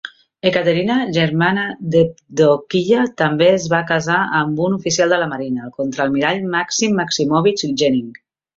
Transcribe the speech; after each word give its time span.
Ekaterina, 0.51 0.93
germana 1.17 1.65
d'Evdokiya, 1.95 3.03
també 3.23 3.51
es 3.59 3.69
va 3.75 3.83
casar 3.93 4.17
amb 4.41 4.65
un 4.71 4.79
oficial 4.81 5.15
de 5.15 5.23
la 5.25 5.31
marina, 5.37 5.69
el 5.69 5.77
Contraalmirall 5.79 6.45
Maksim 6.59 7.01
Maksimovich 7.05 7.67
Genning. 7.85 8.13